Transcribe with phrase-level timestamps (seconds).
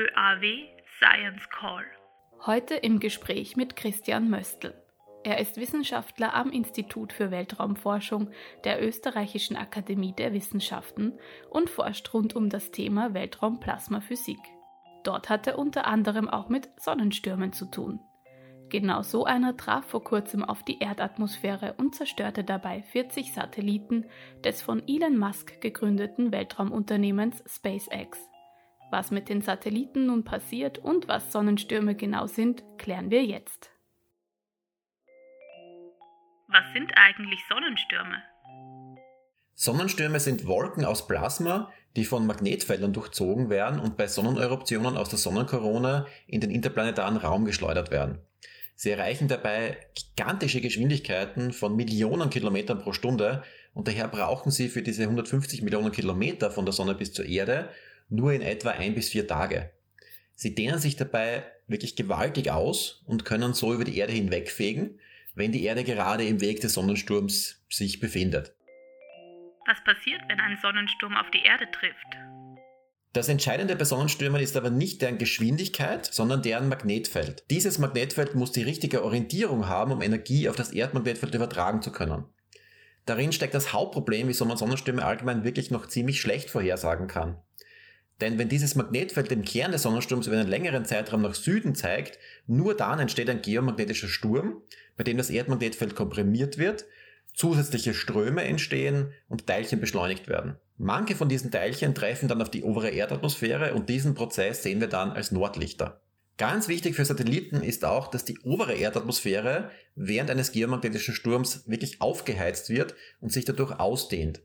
[0.00, 0.42] ÖAW
[0.98, 1.84] Science Call.
[2.46, 4.72] Heute im Gespräch mit Christian Möstl.
[5.24, 8.30] Er ist Wissenschaftler am Institut für Weltraumforschung
[8.64, 11.18] der Österreichischen Akademie der Wissenschaften
[11.50, 14.38] und forscht rund um das Thema Weltraumplasmaphysik.
[15.04, 18.00] Dort hat er unter anderem auch mit Sonnenstürmen zu tun.
[18.70, 24.06] Genau so einer traf vor kurzem auf die Erdatmosphäre und zerstörte dabei 40 Satelliten
[24.44, 28.29] des von Elon Musk gegründeten Weltraumunternehmens SpaceX.
[28.90, 33.70] Was mit den Satelliten nun passiert und was Sonnenstürme genau sind, klären wir jetzt.
[36.48, 38.22] Was sind eigentlich Sonnenstürme?
[39.54, 45.18] Sonnenstürme sind Wolken aus Plasma, die von Magnetfeldern durchzogen werden und bei Sonneneruptionen aus der
[45.18, 48.18] Sonnenkorona in den interplanetaren Raum geschleudert werden.
[48.74, 53.44] Sie erreichen dabei gigantische Geschwindigkeiten von Millionen Kilometern pro Stunde
[53.74, 57.68] und daher brauchen sie für diese 150 Millionen Kilometer von der Sonne bis zur Erde
[58.10, 59.70] nur in etwa ein bis vier Tage.
[60.34, 64.98] Sie dehnen sich dabei wirklich gewaltig aus und können so über die Erde hinwegfegen,
[65.34, 68.54] wenn die Erde gerade im Weg des Sonnensturms sich befindet.
[69.66, 72.16] Was passiert, wenn ein Sonnensturm auf die Erde trifft?
[73.12, 77.44] Das Entscheidende bei Sonnenstürmen ist aber nicht deren Geschwindigkeit, sondern deren Magnetfeld.
[77.50, 82.24] Dieses Magnetfeld muss die richtige Orientierung haben, um Energie auf das Erdmagnetfeld übertragen zu können.
[83.06, 87.36] Darin steckt das Hauptproblem, wieso man Sonnenstürme allgemein wirklich noch ziemlich schlecht vorhersagen kann.
[88.20, 92.18] Denn wenn dieses Magnetfeld den Kern des Sonnensturms über einen längeren Zeitraum nach Süden zeigt,
[92.46, 94.60] nur dann entsteht ein geomagnetischer Sturm,
[94.96, 96.84] bei dem das Erdmagnetfeld komprimiert wird,
[97.34, 100.56] zusätzliche Ströme entstehen und Teilchen beschleunigt werden.
[100.76, 104.88] Manche von diesen Teilchen treffen dann auf die obere Erdatmosphäre und diesen Prozess sehen wir
[104.88, 106.00] dann als Nordlichter.
[106.36, 112.00] Ganz wichtig für Satelliten ist auch, dass die obere Erdatmosphäre während eines geomagnetischen Sturms wirklich
[112.00, 114.40] aufgeheizt wird und sich dadurch ausdehnt.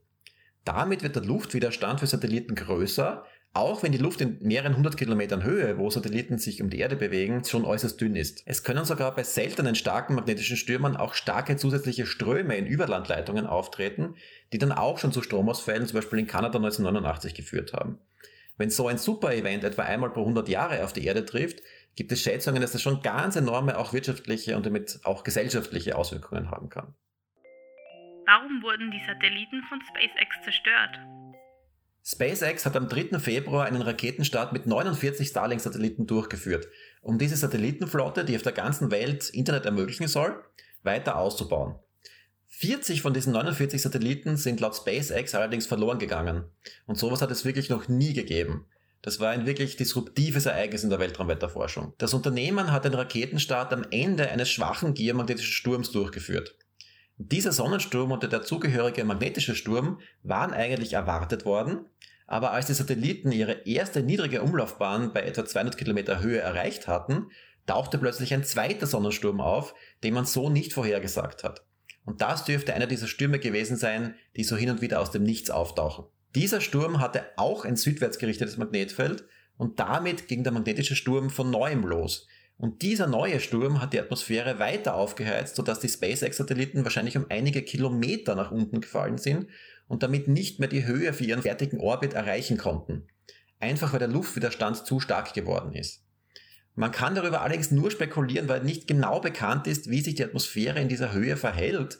[0.65, 3.23] Damit wird der Luftwiderstand für Satelliten größer,
[3.55, 6.97] auch wenn die Luft in mehreren hundert Kilometern Höhe, wo Satelliten sich um die Erde
[6.97, 8.43] bewegen, schon äußerst dünn ist.
[8.45, 14.15] Es können sogar bei seltenen starken magnetischen Stürmen auch starke zusätzliche Ströme in Überlandleitungen auftreten,
[14.51, 17.97] die dann auch schon zu Stromausfällen zum Beispiel in Kanada 1989 geführt haben.
[18.57, 21.61] Wenn so ein Super-Event etwa einmal pro 100 Jahre auf die Erde trifft,
[21.95, 26.51] gibt es Schätzungen, dass das schon ganz enorme auch wirtschaftliche und damit auch gesellschaftliche Auswirkungen
[26.51, 26.94] haben kann.
[28.25, 30.99] Warum wurden die Satelliten von SpaceX zerstört?
[32.07, 33.17] SpaceX hat am 3.
[33.19, 36.67] Februar einen Raketenstart mit 49 Starlink-Satelliten durchgeführt,
[37.01, 40.44] um diese Satellitenflotte, die auf der ganzen Welt Internet ermöglichen soll,
[40.83, 41.79] weiter auszubauen.
[42.49, 46.44] 40 von diesen 49 Satelliten sind laut SpaceX allerdings verloren gegangen.
[46.85, 48.67] Und sowas hat es wirklich noch nie gegeben.
[49.01, 51.94] Das war ein wirklich disruptives Ereignis in der Weltraumwetterforschung.
[51.97, 56.55] Das Unternehmen hat den Raketenstart am Ende eines schwachen geomagnetischen Sturms durchgeführt.
[57.17, 61.85] Dieser Sonnensturm und der dazugehörige magnetische Sturm waren eigentlich erwartet worden,
[62.27, 67.27] aber als die Satelliten ihre erste niedrige Umlaufbahn bei etwa 200 Kilometer Höhe erreicht hatten,
[67.67, 71.63] tauchte plötzlich ein zweiter Sonnensturm auf, den man so nicht vorhergesagt hat.
[72.03, 75.23] Und das dürfte einer dieser Stürme gewesen sein, die so hin und wieder aus dem
[75.23, 76.05] Nichts auftauchen.
[76.35, 79.23] Dieser Sturm hatte auch ein südwärts gerichtetes Magnetfeld
[79.57, 82.27] und damit ging der magnetische Sturm von neuem los,
[82.57, 87.61] und dieser neue Sturm hat die Atmosphäre weiter aufgeheizt, sodass die SpaceX-Satelliten wahrscheinlich um einige
[87.61, 89.47] Kilometer nach unten gefallen sind
[89.88, 93.07] und damit nicht mehr die Höhe für ihren fertigen Orbit erreichen konnten.
[93.59, 96.03] Einfach weil der Luftwiderstand zu stark geworden ist.
[96.75, 100.79] Man kann darüber allerdings nur spekulieren, weil nicht genau bekannt ist, wie sich die Atmosphäre
[100.81, 101.97] in dieser Höhe verhält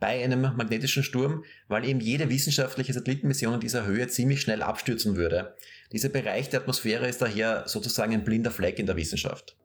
[0.00, 5.16] bei einem magnetischen Sturm, weil eben jede wissenschaftliche Satellitenmission in dieser Höhe ziemlich schnell abstürzen
[5.16, 5.54] würde.
[5.92, 9.56] Dieser Bereich der Atmosphäre ist daher sozusagen ein blinder Fleck in der Wissenschaft.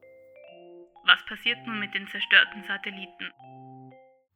[1.10, 3.32] Was passiert nun mit den zerstörten Satelliten?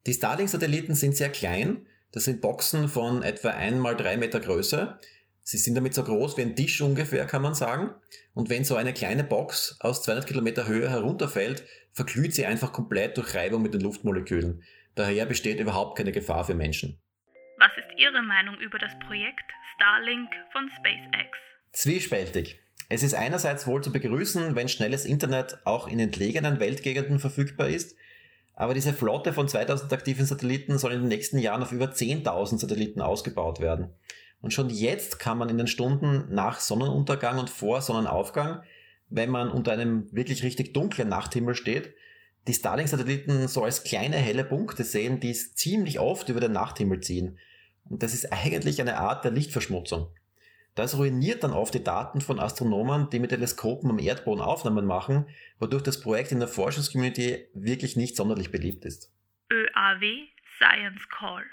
[0.08, 1.86] Die Starlink-Satelliten sind sehr klein.
[2.12, 5.00] Das sind Boxen von etwa 1 mal 3 Meter Größe.
[5.44, 7.94] Sie sind damit so groß wie ein Tisch ungefähr, kann man sagen.
[8.34, 13.18] Und wenn so eine kleine Box aus 200 Kilometer Höhe herunterfällt, verglüht sie einfach komplett
[13.18, 14.64] durch Reibung mit den Luftmolekülen.
[14.96, 17.00] Daher besteht überhaupt keine Gefahr für Menschen.
[17.60, 19.46] Was ist Ihre Meinung über das Projekt
[19.76, 21.38] Starlink von SpaceX?
[21.74, 22.60] Zwiespältig.
[22.90, 27.96] Es ist einerseits wohl zu begrüßen, wenn schnelles Internet auch in entlegenen Weltgegenden verfügbar ist,
[28.56, 32.60] aber diese Flotte von 2000 aktiven Satelliten soll in den nächsten Jahren auf über 10.000
[32.60, 33.94] Satelliten ausgebaut werden.
[34.42, 38.62] Und schon jetzt kann man in den Stunden nach Sonnenuntergang und vor Sonnenaufgang,
[39.10, 41.94] wenn man unter einem wirklich richtig dunklen Nachthimmel steht,
[42.48, 47.00] die Starlink-Satelliten so als kleine helle Punkte sehen, die es ziemlich oft über den Nachthimmel
[47.00, 47.40] ziehen.
[47.90, 50.08] Und das ist eigentlich eine Art der Lichtverschmutzung.
[50.76, 55.28] Das ruiniert dann oft die Daten von Astronomen, die mit Teleskopen am Erdboden Aufnahmen machen,
[55.60, 59.12] wodurch das Projekt in der Forschungscommunity wirklich nicht sonderlich beliebt ist.
[59.52, 60.28] ÖAW
[60.58, 61.46] Science Call